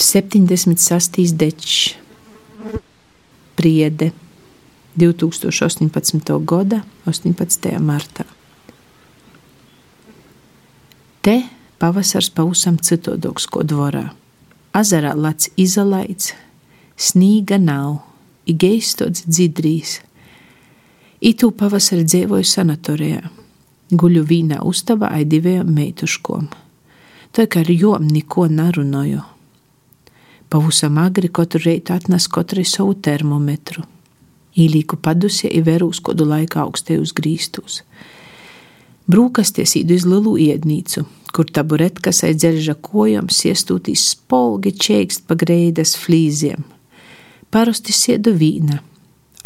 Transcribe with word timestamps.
76. 0.00 1.36
dečs, 1.36 1.94
Priede, 3.54 4.12
2018. 4.96 6.44
gada 6.44 6.80
18. 7.04 7.78
martā. 7.78 8.24
Te 11.20 11.42
pavasars 11.76 12.30
pavisam 12.32 12.78
citādāks 12.80 13.44
kā 13.44 13.60
dvorā. 13.60 14.06
Azarā 14.72 15.12
lats 15.12 15.50
izolēts, 15.60 16.32
snīga 16.96 17.58
nav, 17.60 17.98
igeistots 18.48 19.26
dzidrīs. 19.28 19.98
Itū 21.20 21.50
pavasarī 21.52 22.06
dzīvoju 22.08 22.48
sanatorijā, 22.48 23.20
guļu 23.92 24.24
vīnā 24.24 24.62
uztaba 24.64 25.12
ai 25.12 25.28
diviem 25.28 25.68
meituškom. 25.68 26.48
Tā 27.36 27.44
kā 27.44 27.60
ar 27.60 27.74
jom 27.74 28.08
neko 28.08 28.48
nerunāju. 28.48 29.26
Pavusam 30.50 30.98
agri 30.98 31.28
katru 31.28 31.60
reitu 31.64 31.92
atnes 31.94 32.24
katrai 32.26 32.64
savu 32.66 32.96
termometru. 32.98 33.84
Īlīku 34.58 34.96
padusē 34.98 35.46
ir 35.46 35.62
verūs 35.68 36.00
kodu 36.02 36.26
laiku 36.26 36.58
augstējus 36.64 37.12
grīstus. 37.14 37.76
Brūkasties 39.10 39.76
īdu 39.78 39.94
iz 39.94 40.08
lielu 40.10 40.34
iednīcu, 40.48 41.04
kur 41.30 41.46
taburetkas 41.54 42.24
aiz 42.26 42.42
dzelža 42.42 42.74
kojām 42.82 43.30
siestūtīs 43.30 44.08
spolgi 44.16 44.74
čēkst 44.74 45.28
pa 45.30 45.38
greidas 45.38 45.94
flīziem. 46.02 46.66
Parasti 47.54 47.94
siedu 47.94 48.34
vīna, 48.34 48.82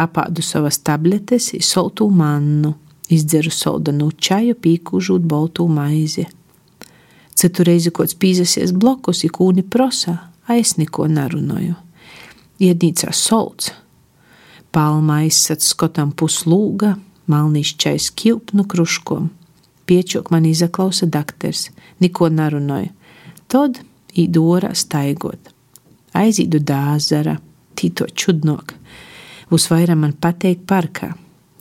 apādu 0.00 0.40
savas 0.40 0.80
tabletes, 0.80 1.52
soltū 1.60 2.08
mannu, 2.08 2.74
izdzeru 3.12 3.52
soldanu 3.52 4.08
čaju, 4.16 4.56
pīkūžūt 4.56 5.28
boltū 5.28 5.68
maizi. 5.68 6.30
Citu 7.36 7.64
reizi 7.68 7.92
kāds 7.92 8.16
pīzasies 8.16 8.72
blokus, 8.72 9.26
ikūni 9.28 9.68
prosā, 9.68 10.22
aiz 10.48 10.76
neko 10.80 11.08
nerunāju. 11.10 11.76
Iednīcā 12.62 13.12
solts, 13.12 13.72
palma 14.72 15.22
aizsats 15.24 15.72
skotam 15.74 16.12
puslūga, 16.14 16.94
malnīšķais 17.30 18.12
kilpnu 18.18 18.66
kruškom 18.70 19.32
Piečuk 19.86 20.30
man 20.30 20.46
izaklausa 20.48 21.06
dakters, 21.06 21.68
neko 22.00 22.30
nerunāja. 22.32 22.92
Tad 23.48 23.82
īdora 24.16 24.72
staigot. 24.74 25.50
Aizīdu 26.16 26.60
dāzara, 26.64 27.36
tīto 27.76 28.06
čudnok. 28.08 28.72
Uzvairā 29.52 29.96
man 29.98 30.14
pateik 30.16 30.64
parkā. 30.68 31.12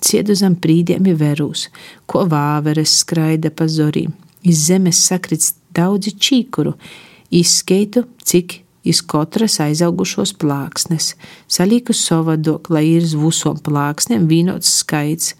Ciedu 0.03 0.35
zem 0.35 0.55
prīdiem 0.59 1.07
ir 1.07 1.17
verūs, 1.19 1.67
ko 2.07 2.23
vāveres 2.31 2.95
skraida 3.01 3.51
pa 3.51 3.67
zorīm. 3.67 4.13
Iz 4.43 4.67
zemes 4.67 4.99
sakrits 5.03 5.53
daudzi 5.75 6.15
čīkuru, 6.15 6.75
izskeitu, 7.31 8.05
cik 8.23 8.61
iz 8.83 9.01
katras 9.01 9.59
aizaugušos 9.63 10.35
plāksnes, 10.39 11.13
salīku 11.47 11.95
savādāk, 11.95 12.69
lai 12.73 12.85
ir 12.95 13.07
uz 13.07 13.15
visom 13.17 13.59
plāksnēm 13.63 14.27
vienots 14.27 14.71
skaits 14.81 15.33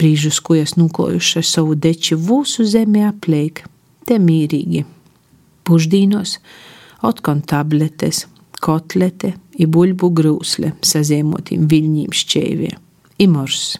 brīžus, 0.00 0.40
ko 0.40 0.56
es 0.56 0.76
nuklojuši 0.78 1.40
ar 1.42 1.46
savu 1.46 1.76
deči 1.76 2.16
vūsu 2.16 2.64
zemi 2.64 3.04
apliek, 3.04 3.64
te 4.06 4.16
mīrīgi. 4.22 4.86
Pušdīnos 5.68 6.38
otkon 7.06 7.42
tabletes, 7.46 8.24
kotlete, 8.64 9.34
i 9.60 9.66
buļbu 9.68 10.10
grūsle, 10.16 10.72
sazīmotīm 10.86 11.66
viļņīm 11.68 12.12
šķēvie, 12.16 12.72
imors. 13.26 13.76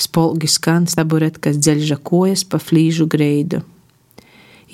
Spolgi 0.00 0.48
skan 0.50 0.88
taburet, 0.90 1.38
kas 1.38 1.60
dzeļža 1.62 2.00
kojas 2.02 2.42
pa 2.50 2.58
flīžu 2.58 3.06
greidu. 3.08 3.62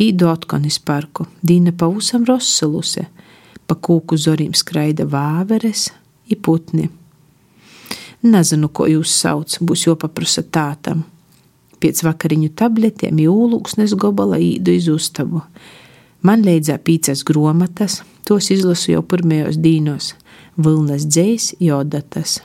Īdu 0.00 0.30
otkonis 0.30 0.78
parku, 0.80 1.26
dīna 1.44 1.74
pa 1.76 1.90
usam 1.92 2.24
rossaluse, 2.24 3.04
pa 3.70 3.76
kūku 3.78 4.18
zorīm 4.18 4.50
skraida 4.58 5.06
vāveres 5.06 5.92
i 6.26 6.34
putni. 6.34 6.88
Nezinu, 8.26 8.68
ko 8.74 8.88
jūs 8.90 9.12
sauc, 9.22 9.54
būs 9.62 9.86
jopaprasa 9.86 10.42
tātam. 10.42 11.04
Pēc 11.80 12.02
vakariņu 12.04 12.50
tabletēm 12.58 13.20
jūlūksnes 13.22 13.94
gobala 13.96 14.40
īdu 14.42 14.74
iz 14.74 14.90
uztabu. 14.92 15.44
Man 16.26 16.42
leidzā 16.44 16.76
pīcas 16.82 17.22
gromatas, 17.24 18.02
tos 18.28 18.50
izlasu 18.52 18.96
jau 18.96 19.04
pirmajos 19.06 19.56
dīnos- 19.56 20.12
vilnas 20.64 21.06
dzējs, 21.06 21.54
jodatas, 21.60 22.40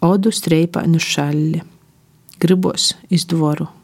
odu 0.00 0.30
streipānu 0.30 1.02
šalli. 1.02 1.60
Gribos 2.38 2.94
iz 3.10 3.26
dvoru. 3.26 3.77